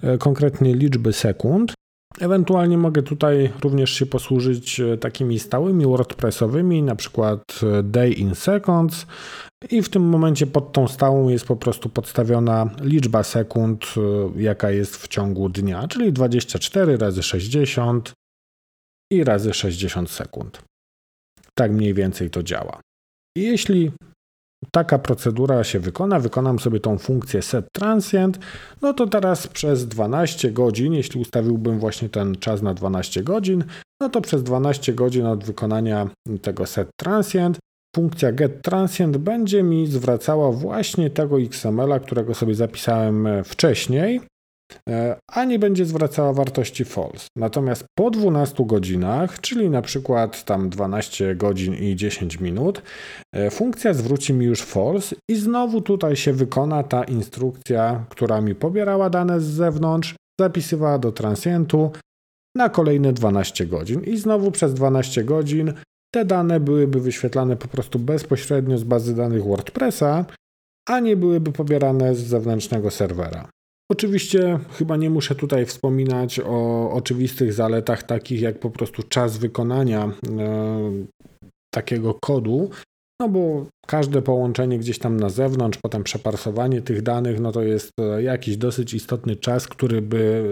e, 0.03 0.17
konkretnie 0.17 0.75
liczby 0.75 1.13
sekund, 1.13 1.73
Ewentualnie 2.19 2.77
mogę 2.77 3.03
tutaj 3.03 3.53
również 3.63 3.91
się 3.91 4.05
posłużyć 4.05 4.81
takimi 4.99 5.39
stałymi 5.39 5.85
WordPressowymi, 5.85 6.83
na 6.83 6.95
przykład 6.95 7.59
day 7.83 8.11
in 8.11 8.35
seconds, 8.35 9.05
i 9.69 9.81
w 9.81 9.89
tym 9.89 10.03
momencie 10.03 10.47
pod 10.47 10.73
tą 10.73 10.87
stałą 10.87 11.29
jest 11.29 11.45
po 11.45 11.55
prostu 11.55 11.89
podstawiona 11.89 12.69
liczba 12.81 13.23
sekund, 13.23 13.85
y, 14.37 14.41
jaka 14.41 14.71
jest 14.71 14.95
w 14.95 15.07
ciągu 15.07 15.49
dnia, 15.49 15.87
czyli 15.87 16.13
24 16.13 16.97
razy 16.97 17.23
60 17.23 18.13
i 19.11 19.23
razy 19.23 19.53
60 19.53 20.09
sekund. 20.09 20.61
Tak 21.53 21.71
mniej 21.71 21.93
więcej 21.93 22.29
to 22.29 22.43
działa. 22.43 22.81
Jeśli 23.37 23.91
taka 24.71 24.99
procedura 24.99 25.63
się 25.63 25.79
wykona, 25.79 26.19
wykonam 26.19 26.59
sobie 26.59 26.79
tą 26.79 26.97
funkcję 26.97 27.41
set 27.41 27.65
transient, 27.71 28.39
no 28.81 28.93
to 28.93 29.07
teraz 29.07 29.47
przez 29.47 29.87
12 29.87 30.51
godzin, 30.51 30.93
jeśli 30.93 31.21
ustawiłbym 31.21 31.79
właśnie 31.79 32.09
ten 32.09 32.35
czas 32.35 32.61
na 32.61 32.73
12 32.73 33.23
godzin, 33.23 33.63
no 34.01 34.09
to 34.09 34.21
przez 34.21 34.43
12 34.43 34.93
godzin 34.93 35.25
od 35.25 35.43
wykonania 35.43 36.09
tego 36.41 36.65
set 36.65 36.89
transient 36.99 37.59
funkcja 37.95 38.31
getTransient 38.31 39.17
będzie 39.17 39.63
mi 39.63 39.87
zwracała 39.87 40.51
właśnie 40.51 41.09
tego 41.09 41.41
XML-a, 41.41 41.99
którego 41.99 42.33
sobie 42.33 42.55
zapisałem 42.55 43.27
wcześniej, 43.43 44.21
e, 44.89 45.19
a 45.31 45.45
nie 45.45 45.59
będzie 45.59 45.85
zwracała 45.85 46.33
wartości 46.33 46.85
false. 46.85 47.27
Natomiast 47.37 47.85
po 47.97 48.09
12 48.09 48.65
godzinach, 48.65 49.41
czyli 49.41 49.69
na 49.69 49.81
przykład 49.81 50.45
tam 50.45 50.69
12 50.69 51.35
godzin 51.35 51.73
i 51.73 51.95
10 51.95 52.39
minut, 52.39 52.81
e, 53.35 53.49
funkcja 53.49 53.93
zwróci 53.93 54.33
mi 54.33 54.45
już 54.45 54.61
false 54.61 55.15
i 55.29 55.35
znowu 55.35 55.81
tutaj 55.81 56.15
się 56.15 56.33
wykona 56.33 56.83
ta 56.83 57.03
instrukcja, 57.03 58.05
która 58.09 58.41
mi 58.41 58.55
pobierała 58.55 59.09
dane 59.09 59.41
z 59.41 59.45
zewnątrz, 59.45 60.15
zapisywała 60.39 60.99
do 60.99 61.11
transientu 61.11 61.91
na 62.55 62.69
kolejne 62.69 63.13
12 63.13 63.65
godzin 63.65 64.01
i 64.01 64.17
znowu 64.17 64.51
przez 64.51 64.73
12 64.73 65.23
godzin 65.23 65.73
te 66.13 66.25
dane 66.25 66.59
byłyby 66.59 66.99
wyświetlane 66.99 67.55
po 67.55 67.67
prostu 67.67 67.99
bezpośrednio 67.99 68.77
z 68.77 68.83
bazy 68.83 69.15
danych 69.15 69.43
WordPressa, 69.43 70.25
a 70.89 70.99
nie 70.99 71.15
byłyby 71.17 71.51
pobierane 71.51 72.15
z 72.15 72.19
zewnętrznego 72.19 72.91
serwera. 72.91 73.49
Oczywiście 73.91 74.59
chyba 74.77 74.97
nie 74.97 75.09
muszę 75.09 75.35
tutaj 75.35 75.65
wspominać 75.65 76.39
o 76.39 76.91
oczywistych 76.91 77.53
zaletach 77.53 78.03
takich 78.03 78.41
jak 78.41 78.59
po 78.59 78.69
prostu 78.69 79.03
czas 79.03 79.37
wykonania 79.37 80.11
e, 80.39 80.91
takiego 81.73 82.13
kodu, 82.13 82.69
no 83.21 83.29
bo 83.29 83.65
każde 83.87 84.21
połączenie 84.21 84.79
gdzieś 84.79 84.99
tam 84.99 85.17
na 85.17 85.29
zewnątrz, 85.29 85.79
potem 85.83 86.03
przeparsowanie 86.03 86.81
tych 86.81 87.01
danych, 87.01 87.39
no 87.39 87.51
to 87.51 87.61
jest 87.61 87.91
e, 88.01 88.23
jakiś 88.23 88.57
dosyć 88.57 88.93
istotny 88.93 89.35
czas, 89.35 89.67
który 89.67 90.01
by 90.01 90.43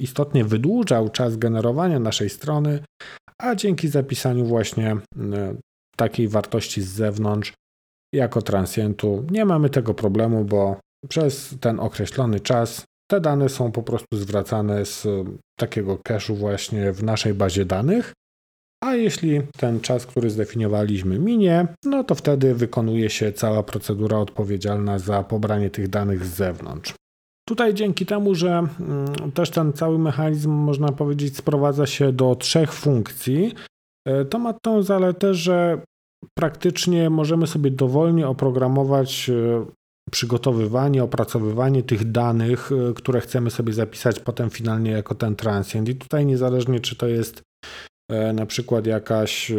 istotnie 0.00 0.44
wydłużał 0.44 1.08
czas 1.08 1.36
generowania 1.36 1.98
naszej 1.98 2.30
strony, 2.30 2.80
a 3.42 3.54
dzięki 3.54 3.88
zapisaniu 3.88 4.44
właśnie 4.44 4.90
e, 4.90 5.56
takiej 5.96 6.28
wartości 6.28 6.82
z 6.82 6.88
zewnątrz 6.88 7.52
jako 8.14 8.42
transientu 8.42 9.24
nie 9.30 9.44
mamy 9.44 9.70
tego 9.70 9.94
problemu, 9.94 10.44
bo 10.44 10.85
przez 11.08 11.54
ten 11.60 11.80
określony 11.80 12.40
czas 12.40 12.84
te 13.10 13.20
dane 13.20 13.48
są 13.48 13.72
po 13.72 13.82
prostu 13.82 14.16
zwracane 14.16 14.86
z 14.86 15.06
takiego 15.58 15.96
cache'u 15.96 16.36
właśnie 16.36 16.92
w 16.92 17.02
naszej 17.02 17.34
bazie 17.34 17.64
danych. 17.64 18.12
A 18.84 18.94
jeśli 18.94 19.40
ten 19.58 19.80
czas, 19.80 20.06
który 20.06 20.30
zdefiniowaliśmy, 20.30 21.18
minie, 21.18 21.66
no 21.84 22.04
to 22.04 22.14
wtedy 22.14 22.54
wykonuje 22.54 23.10
się 23.10 23.32
cała 23.32 23.62
procedura 23.62 24.18
odpowiedzialna 24.18 24.98
za 24.98 25.22
pobranie 25.22 25.70
tych 25.70 25.88
danych 25.88 26.24
z 26.24 26.34
zewnątrz. 26.34 26.94
Tutaj 27.48 27.74
dzięki 27.74 28.06
temu, 28.06 28.34
że 28.34 28.48
mm, 28.48 29.32
też 29.34 29.50
ten 29.50 29.72
cały 29.72 29.98
mechanizm, 29.98 30.50
można 30.50 30.92
powiedzieć, 30.92 31.36
sprowadza 31.36 31.86
się 31.86 32.12
do 32.12 32.36
trzech 32.36 32.72
funkcji, 32.72 33.54
e, 34.06 34.24
to 34.24 34.38
ma 34.38 34.52
tą 34.52 34.82
zaletę, 34.82 35.34
że 35.34 35.80
praktycznie 36.34 37.10
możemy 37.10 37.46
sobie 37.46 37.70
dowolnie 37.70 38.28
oprogramować 38.28 39.30
e, 39.30 39.66
przygotowywanie, 40.10 41.04
opracowywanie 41.04 41.82
tych 41.82 42.10
danych, 42.10 42.70
e, 42.72 42.94
które 42.94 43.20
chcemy 43.20 43.50
sobie 43.50 43.72
zapisać 43.72 44.20
potem 44.20 44.50
finalnie 44.50 44.90
jako 44.90 45.14
ten 45.14 45.36
transient. 45.36 45.88
I 45.88 45.94
tutaj 45.94 46.26
niezależnie, 46.26 46.80
czy 46.80 46.96
to 46.96 47.08
jest 47.08 47.42
na 48.34 48.46
przykład 48.46 48.86
jakaś 48.86 49.52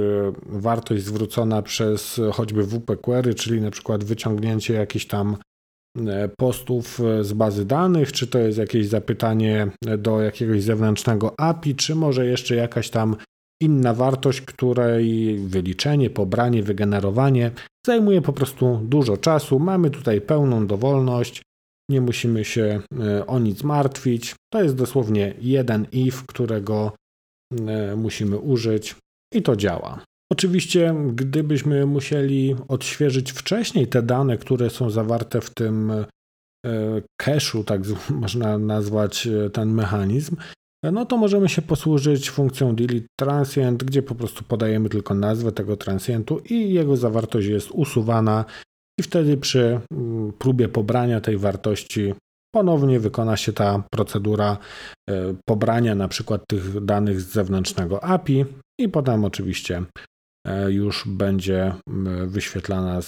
wartość 0.45 1.03
zwrócona 1.03 1.61
przez 1.61 2.21
choćby 2.33 2.63
WP 2.63 2.97
Query, 2.97 3.35
czyli 3.35 3.61
na 3.61 3.71
przykład 3.71 4.03
wyciągnięcie 4.03 4.73
jakiejś 4.73 5.07
tam 5.07 5.37
E, 6.05 6.29
postów 6.37 6.99
e, 6.99 7.23
z 7.23 7.33
bazy 7.33 7.65
danych, 7.65 8.11
czy 8.11 8.27
to 8.27 8.39
jest 8.39 8.57
jakieś 8.57 8.87
zapytanie 8.87 9.67
do 9.97 10.21
jakiegoś 10.21 10.63
zewnętrznego 10.63 11.39
API, 11.39 11.75
czy 11.75 11.95
może 11.95 12.25
jeszcze 12.25 12.55
jakaś 12.55 12.89
tam 12.89 13.15
inna 13.61 13.93
wartość, 13.93 14.41
której 14.41 15.37
wyliczenie, 15.37 16.09
pobranie, 16.09 16.63
wygenerowanie 16.63 17.51
zajmuje 17.87 18.21
po 18.21 18.33
prostu 18.33 18.79
dużo 18.83 19.17
czasu. 19.17 19.59
Mamy 19.59 19.89
tutaj 19.89 20.21
pełną 20.21 20.67
dowolność, 20.67 21.41
nie 21.89 22.01
musimy 22.01 22.45
się 22.45 22.81
e, 22.99 23.27
o 23.27 23.39
nic 23.39 23.63
martwić. 23.63 24.35
To 24.53 24.63
jest 24.63 24.75
dosłownie 24.75 25.33
jeden 25.41 25.87
if, 25.91 26.23
którego 26.27 26.91
musimy 27.95 28.37
użyć 28.37 28.95
i 29.33 29.41
to 29.41 29.55
działa. 29.55 30.01
Oczywiście, 30.31 30.95
gdybyśmy 31.13 31.85
musieli 31.85 32.55
odświeżyć 32.67 33.31
wcześniej 33.31 33.87
te 33.87 34.01
dane, 34.01 34.37
które 34.37 34.69
są 34.69 34.89
zawarte 34.89 35.41
w 35.41 35.49
tym 35.49 35.91
e, 35.91 36.05
cache'u, 37.21 37.63
tak 37.63 37.81
można 38.21 38.57
nazwać 38.57 39.27
e, 39.27 39.49
ten 39.49 39.73
mechanizm, 39.73 40.35
no 40.83 41.05
to 41.05 41.17
możemy 41.17 41.49
się 41.49 41.61
posłużyć 41.61 42.29
funkcją 42.29 42.75
delete 42.75 43.07
transient, 43.19 43.83
gdzie 43.83 44.01
po 44.01 44.15
prostu 44.15 44.43
podajemy 44.43 44.89
tylko 44.89 45.13
nazwę 45.13 45.51
tego 45.51 45.77
transientu 45.77 46.39
i 46.39 46.73
jego 46.73 46.97
zawartość 46.97 47.47
jest 47.47 47.71
usuwana. 47.71 48.45
I 48.99 49.03
wtedy 49.03 49.37
przy 49.37 49.79
mm, 49.91 50.33
próbie 50.33 50.67
pobrania 50.69 51.21
tej 51.21 51.37
wartości 51.37 52.13
ponownie 52.55 52.99
wykona 52.99 53.37
się 53.37 53.53
ta 53.53 53.83
procedura 53.91 54.57
e, 55.09 55.35
pobrania 55.47 55.95
na 55.95 56.07
przykład 56.07 56.41
tych 56.47 56.85
danych 56.85 57.21
z 57.21 57.31
zewnętrznego 57.31 58.03
API 58.03 58.45
i 58.79 58.89
potem 58.89 59.25
oczywiście 59.25 59.83
już 60.67 61.03
będzie 61.07 61.73
wyświetlana 62.27 62.99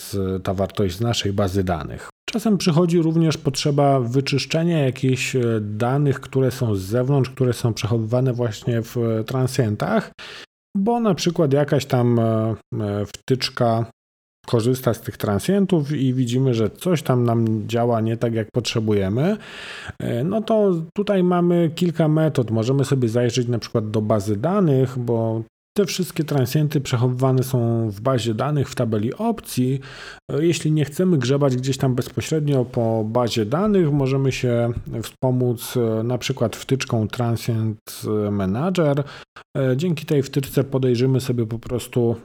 ta 0.44 0.54
wartość 0.54 0.96
z 0.96 1.02
naszej 1.02 1.34
bazy 1.34 1.64
danych. 1.64 2.10
Czasem 2.30 2.58
przychodzi 2.58 3.02
również 3.02 3.38
potrzeba 3.38 4.00
wyczyszczenia 4.00 4.80
jakichś 4.80 5.36
e, 5.36 5.42
danych, 5.62 6.20
które 6.20 6.52
są 6.52 6.76
z 6.76 6.82
zewnątrz, 6.82 7.30
które 7.30 7.54
są 7.54 7.74
przechowywane 7.74 8.34
właśnie 8.34 8.82
w 8.82 9.24
transientach, 9.28 10.12
bo 10.78 11.00
na 11.00 11.16
przykład 11.16 11.54
jakaś 11.54 11.86
tam 11.86 12.20
wtyczka 13.08 13.86
korzysta 14.50 14.94
z 14.94 15.02
tych 15.02 15.18
transientów 15.18 15.92
i 15.92 16.14
widzimy, 16.14 16.54
że 16.54 16.70
coś 16.70 17.04
tam 17.04 17.24
nam 17.24 17.68
działa 17.68 18.02
nie 18.02 18.18
tak, 18.18 18.34
jak 18.34 18.48
potrzebujemy, 18.54 19.38
e, 20.00 20.24
no 20.24 20.42
to 20.42 20.82
tutaj 20.94 21.24
mamy 21.24 21.72
kilka 21.76 22.08
metod. 22.08 22.52
Możemy 22.52 22.86
sobie 22.86 23.10
zajrzeć 23.10 23.48
na 23.48 23.60
przykład 23.60 23.92
do 23.92 24.02
bazy 24.02 24.38
danych, 24.38 25.00
bo 25.00 25.44
te 25.78 25.86
wszystkie 25.86 26.24
transienty 26.24 26.82
przechowywane 26.82 27.44
są 27.44 27.90
w 27.90 28.02
bazie 28.02 28.34
danych 28.34 28.70
w 28.70 28.76
tabeli 28.76 29.14
opcji. 29.14 29.80
E, 30.32 30.46
jeśli 30.46 30.72
nie 30.72 30.86
chcemy 30.86 31.18
grzebać 31.18 31.56
gdzieś 31.56 31.78
tam 31.78 31.96
bezpośrednio 31.96 32.66
po 32.66 33.04
bazie 33.04 33.46
danych, 33.46 33.92
możemy 33.92 34.32
się 34.32 34.72
wspomóc 35.04 35.78
e, 35.78 36.04
na 36.04 36.18
przykład 36.18 36.56
wtyczką 36.56 37.08
Transient 37.08 37.80
Manager. 38.32 39.04
Dzięki 39.76 40.06
tej 40.06 40.24
wtyczce 40.24 40.64
podejrzymy 40.64 41.22
sobie 41.22 41.46
po 41.46 41.60
prostu 41.60 42.16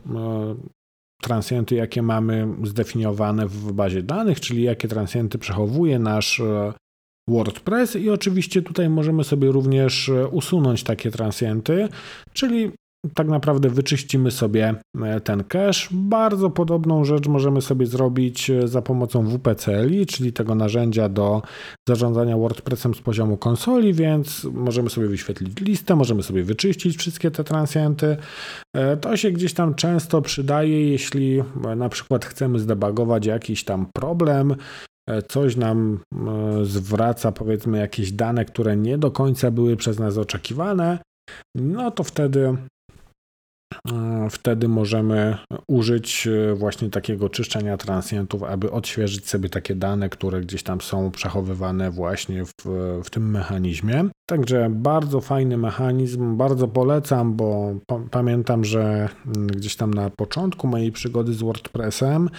transienty, 1.25 1.75
jakie 1.75 2.03
mamy 2.03 2.49
zdefiniowane 2.65 3.47
w 3.47 3.73
bazie 3.73 4.03
danych, 4.03 4.41
czyli 4.41 4.63
jakie 4.63 4.89
transienty 4.89 5.39
przechowuje 5.39 5.99
nasz 5.99 6.41
e, 6.41 6.73
WordPress 7.29 7.97
i 7.97 8.11
oczywiście 8.11 8.63
tutaj 8.63 8.89
możemy 8.89 9.25
sobie 9.25 9.53
również 9.53 10.09
e, 10.09 10.29
usunąć 10.29 10.83
takie 10.83 11.11
transienty, 11.11 11.89
czyli 12.33 12.73
tak 13.15 13.29
naprawdę 13.29 13.69
wyczyścimy 13.69 14.31
sobie 14.31 14.75
e, 15.03 15.21
ten 15.21 15.45
cache. 15.45 15.89
Bardzo 15.91 16.51
podobną 16.51 17.05
rzecz 17.05 17.29
możemy 17.29 17.63
sobie 17.63 17.87
zrobić 17.87 18.51
e, 18.51 18.69
za 18.69 18.83
pomocą 18.83 19.29
WPCLI, 19.29 20.07
czyli 20.07 20.33
tego 20.33 20.55
narzędzia 20.55 21.09
do 21.09 21.43
zarządzania 21.89 22.37
WordPressem 22.37 22.95
z 22.95 23.01
poziomu 23.01 23.37
konsoli, 23.37 23.95
więc 23.95 24.45
możemy 24.45 24.91
sobie 24.91 25.07
wyświetlić 25.07 25.61
listę, 25.61 25.97
możemy 25.97 26.23
sobie 26.23 26.43
wyczyścić 26.43 26.97
wszystkie 26.97 27.31
te 27.31 27.45
transienty. 27.45 28.17
E, 28.77 28.97
to 28.97 29.17
się 29.17 29.31
gdzieś 29.31 29.55
tam 29.55 29.75
często 29.75 30.23
przydaje, 30.23 30.91
jeśli 30.91 31.43
na 31.77 31.89
przykład 31.89 32.25
chcemy 32.25 32.59
zdebagować 32.59 33.27
jakiś 33.27 33.65
tam 33.65 33.87
problem, 33.95 34.55
coś 35.29 35.57
nam 35.57 35.99
zwraca 36.63 37.33
powiedzmy 37.33 37.79
jakieś 37.79 38.13
dane, 38.13 38.45
które 38.45 38.77
nie 38.77 38.99
do 38.99 39.11
końca 39.11 39.51
były 39.51 39.77
przez 39.77 39.99
nas 39.99 40.19
oczekiwane, 40.19 40.99
no 41.55 41.91
to 41.91 42.05
wtedy 42.05 42.57
wtedy 44.31 44.69
możemy 44.69 45.39
użyć 45.67 46.27
e, 46.27 46.55
właśnie 46.55 46.91
takiego 46.91 47.29
czyszczenia 47.29 47.77
transientów, 47.77 48.43
aby 48.43 48.71
odświeżyć 48.71 49.29
sobie 49.29 49.49
takie 49.49 49.75
dane, 49.75 50.09
które 50.09 50.41
gdzieś 50.41 50.63
tam 50.63 50.81
są 50.81 51.11
przechowywane 51.11 51.91
właśnie 51.91 52.45
w, 52.45 52.53
w 53.05 53.11
tym 53.11 53.31
mechanizmie. 53.31 54.05
Także 54.27 54.69
bardzo 54.71 55.21
fajny 55.21 55.57
mechanizm, 55.57 56.37
bardzo 56.37 56.69
polecam, 56.69 57.37
bo 57.37 57.75
pamiętam, 58.11 58.65
że 58.65 59.09
mm, 59.27 59.47
gdzieś 59.47 59.77
tam 59.77 59.95
na 59.95 60.11
początku 60.11 60.67
mojej 60.67 60.93
przygody 60.93 61.33
z 61.33 61.43
WordPressem 61.43 62.31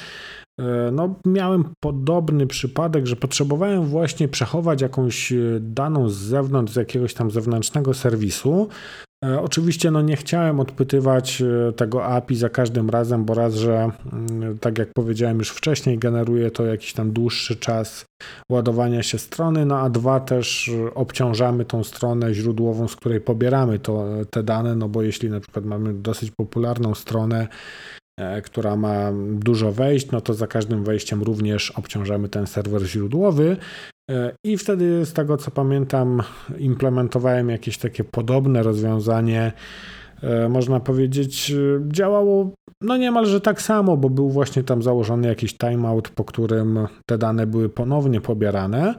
e, 0.59 0.91
no, 0.91 1.15
miałem 1.25 1.65
podobny 1.79 2.47
przypadek, 2.47 3.07
że 3.07 3.15
potrzebowałem 3.15 3.85
właśnie 3.85 4.27
przechować 4.27 4.81
jakąś 4.81 5.33
daną 5.59 6.09
z 6.09 6.15
zewnątrz, 6.15 6.73
z 6.73 6.75
jakiegoś 6.75 7.13
tam 7.13 7.31
zewnętrznego 7.31 7.93
serwisu, 7.93 8.69
E, 8.69 9.04
oczywiście 9.41 9.91
no 9.91 10.01
nie 10.01 10.15
chciałem 10.15 10.59
odpytywać 10.59 11.41
e, 11.41 11.73
tego 11.73 12.05
API 12.05 12.35
za 12.35 12.49
każdym 12.49 12.89
razem, 12.89 13.25
bo 13.25 13.33
raz, 13.33 13.55
że 13.55 13.89
mm, 14.13 14.59
tak 14.59 14.77
jak 14.77 14.89
powiedziałem 14.93 15.39
już 15.39 15.49
wcześniej, 15.49 15.97
generuje 15.97 16.51
to 16.51 16.65
jakiś 16.65 16.93
tam 16.93 17.11
dłuższy 17.11 17.55
czas 17.55 18.05
ładowania 18.51 19.03
się 19.03 19.19
strony, 19.19 19.65
no 19.65 19.79
a 19.79 19.89
dwa 19.89 20.19
też 20.19 20.71
obciążamy 20.95 21.65
tą 21.65 21.83
stronę 21.83 22.33
źródłową, 22.33 22.87
z 22.87 22.95
której 22.95 23.21
pobieramy 23.21 23.79
to, 23.79 24.05
te 24.29 24.43
dane, 24.43 24.75
no 24.75 24.89
bo 24.89 25.01
jeśli 25.01 25.29
na 25.29 25.39
przykład 25.39 25.65
mamy 25.65 25.93
dosyć 25.93 26.31
popularną 26.31 26.95
stronę, 26.95 27.47
e, 28.19 28.41
która 28.41 28.75
ma 28.75 29.11
dużo 29.31 29.71
wejść, 29.71 30.11
no 30.11 30.21
to 30.21 30.33
za 30.33 30.47
każdym 30.47 30.83
wejściem 30.83 31.23
również 31.23 31.71
obciążamy 31.71 32.29
ten 32.29 32.47
serwer 32.47 32.81
źródłowy, 32.81 33.57
i 34.43 34.57
wtedy, 34.57 35.05
z 35.05 35.13
tego 35.13 35.37
co 35.37 35.51
pamiętam, 35.51 36.21
implementowałem 36.57 37.49
jakieś 37.49 37.77
takie 37.77 38.03
podobne 38.03 38.63
rozwiązanie. 38.63 39.51
E, 40.23 40.49
można 40.49 40.79
powiedzieć, 40.79 41.53
działało 41.87 42.51
no 42.81 42.97
niemalże 42.97 43.41
tak 43.41 43.61
samo, 43.61 43.97
bo 43.97 44.09
był 44.09 44.29
właśnie 44.29 44.63
tam 44.63 44.83
założony 44.83 45.27
jakiś 45.27 45.57
timeout, 45.57 46.09
po 46.09 46.23
którym 46.23 46.87
te 47.05 47.17
dane 47.17 47.47
były 47.47 47.69
ponownie 47.69 48.21
pobierane. 48.21 48.95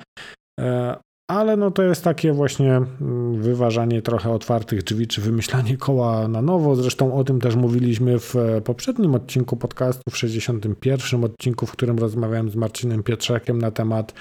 Ale 1.29 1.57
no 1.57 1.71
to 1.71 1.83
jest 1.83 2.05
takie 2.05 2.33
właśnie 2.33 2.77
mm, 2.77 3.43
wyważanie 3.43 4.03
trochę 4.03 4.31
otwartych 4.31 4.83
drzwi, 4.83 5.07
czy 5.07 5.21
wymyślanie 5.21 5.77
koła 5.77 6.29
na 6.29 6.43
nowo. 6.43 6.77
Zresztą 6.77 7.15
o 7.15 7.25
tym 7.25 7.41
też 7.41 7.57
mówiliśmy 7.57 8.19
w 8.19 8.37
e, 8.37 8.61
poprzednim 8.61 9.15
odcinku 9.15 9.57
podcastu, 9.57 10.11
w 10.11 10.17
61 10.17 11.25
odcinku, 11.25 11.67
w 11.67 11.73
którym 11.73 11.99
rozmawiałem 11.99 12.51
z 12.51 12.57
Marcinem 12.57 13.03
Pietrzakiem 13.03 13.59
na 13.59 13.71
temat 13.71 14.15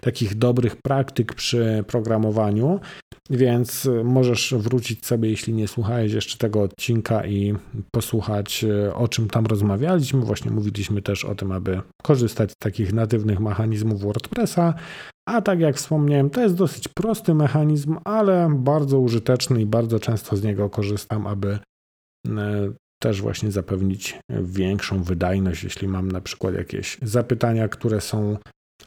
takich 0.00 0.34
dobrych 0.34 0.76
praktyk 0.76 1.34
przy 1.34 1.84
programowaniu. 1.86 2.80
Więc 3.30 3.86
e, 3.86 4.04
możesz 4.04 4.54
wrócić 4.58 5.06
sobie, 5.06 5.30
jeśli 5.30 5.52
nie 5.52 5.68
słuchałeś 5.68 6.12
jeszcze 6.12 6.38
tego 6.38 6.62
odcinka 6.62 7.26
i 7.26 7.54
posłuchać, 7.94 8.64
e, 8.64 8.94
o 8.94 9.08
czym 9.08 9.28
tam 9.28 9.46
rozmawialiśmy. 9.46 10.20
Właśnie 10.20 10.50
mówiliśmy 10.50 11.02
też 11.02 11.24
o 11.24 11.34
tym, 11.34 11.52
aby 11.52 11.80
korzystać 12.02 12.50
z 12.50 12.56
takich 12.62 12.92
natywnych 12.92 13.40
mechanizmów 13.40 14.00
WordPressa, 14.00 14.74
a 15.28 15.42
tak 15.42 15.60
jak 15.60 15.76
wspomniałem, 15.76 16.30
to 16.30 16.40
jest 16.40 16.54
dosyć 16.54 16.88
prosty 16.88 17.34
mechanizm, 17.34 17.96
ale 18.04 18.48
bardzo 18.56 19.00
użyteczny 19.00 19.60
i 19.60 19.66
bardzo 19.66 20.00
często 20.00 20.36
z 20.36 20.42
niego 20.42 20.70
korzystam, 20.70 21.26
aby 21.26 21.58
e, 22.28 22.72
też 23.02 23.22
właśnie 23.22 23.50
zapewnić 23.50 24.18
większą 24.42 25.02
wydajność, 25.02 25.64
jeśli 25.64 25.88
mam 25.88 26.12
na 26.12 26.20
przykład 26.20 26.54
jakieś 26.54 26.98
zapytania, 27.02 27.68
które 27.68 28.00
są 28.00 28.36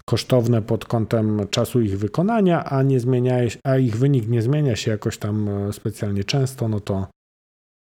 kosztowne 0.05 0.61
pod 0.61 0.85
kątem 0.85 1.47
czasu 1.49 1.81
ich 1.81 1.99
wykonania, 1.99 2.65
a, 2.65 2.83
nie 2.83 2.99
zmienia, 2.99 3.35
a 3.63 3.77
ich 3.77 3.97
wynik 3.97 4.27
nie 4.27 4.41
zmienia 4.41 4.75
się 4.75 4.91
jakoś 4.91 5.17
tam 5.17 5.49
e, 5.49 5.73
specjalnie 5.73 6.23
często, 6.23 6.67
no 6.67 6.79
to 6.79 7.07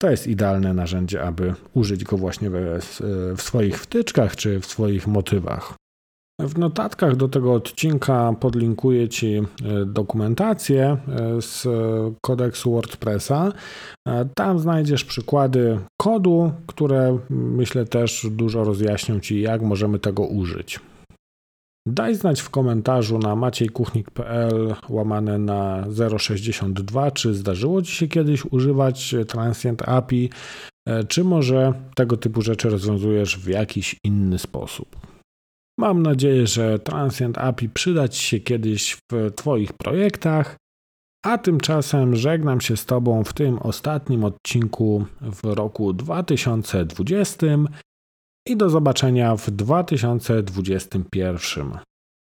to 0.02 0.10
jest 0.10 0.26
idealne 0.26 0.74
narzędzie, 0.74 1.22
aby 1.22 1.54
użyć 1.74 2.04
go 2.04 2.16
właśnie 2.16 2.50
w, 2.50 3.00
w 3.36 3.42
swoich 3.42 3.80
wtyczkach 3.80 4.36
czy 4.36 4.60
w 4.60 4.66
swoich 4.66 5.06
motywach. 5.06 5.74
W 6.40 6.58
notatkach 6.58 7.16
do 7.16 7.28
tego 7.28 7.52
odcinka 7.52 8.34
podlinkuję 8.40 9.08
Ci 9.08 9.34
e, 9.36 9.42
dokumentację 9.86 10.84
e, 10.86 11.42
z 11.42 11.66
kodeksu 12.20 12.72
WordPressa. 12.72 13.52
E, 14.08 14.28
tam 14.34 14.58
znajdziesz 14.58 15.04
przykłady 15.04 15.78
kodu, 16.00 16.52
które 16.66 17.18
myślę 17.30 17.84
też 17.84 18.26
dużo 18.30 18.64
rozjaśnią 18.64 19.20
Ci, 19.20 19.40
jak 19.40 19.62
możemy 19.62 19.98
tego 19.98 20.22
użyć. 20.26 20.80
Daj 21.90 22.14
znać 22.14 22.40
w 22.40 22.50
komentarzu 22.50 23.18
na 23.18 23.36
maciejkuchnik.pl 23.36 24.74
łamane 24.88 25.38
na 25.38 25.86
062, 26.18 27.10
czy 27.10 27.34
zdarzyło 27.34 27.82
Ci 27.82 27.92
się 27.92 28.08
kiedyś 28.08 28.44
używać 28.44 29.14
Transient 29.28 29.88
API, 29.88 30.30
czy 31.08 31.24
może 31.24 31.72
tego 31.94 32.16
typu 32.16 32.42
rzeczy 32.42 32.70
rozwiązujesz 32.70 33.38
w 33.38 33.48
jakiś 33.48 33.96
inny 34.04 34.38
sposób. 34.38 34.96
Mam 35.78 36.02
nadzieję, 36.02 36.46
że 36.46 36.78
Transient 36.78 37.38
API 37.38 37.68
przyda 37.68 38.08
Ci 38.08 38.22
się 38.22 38.40
kiedyś 38.40 38.96
w 39.12 39.30
Twoich 39.34 39.72
projektach, 39.72 40.56
a 41.24 41.38
tymczasem 41.38 42.16
żegnam 42.16 42.60
się 42.60 42.76
z 42.76 42.86
Tobą 42.86 43.24
w 43.24 43.32
tym 43.32 43.58
ostatnim 43.58 44.24
odcinku 44.24 45.04
w 45.20 45.44
roku 45.44 45.92
2020 45.92 47.46
i 48.48 48.56
do 48.56 48.70
zobaczenia 48.70 49.36
w 49.36 49.50
2021. 49.50 51.78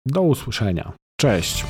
Do 0.05 0.21
usłyszenia. 0.21 0.93
Cześć. 1.19 1.65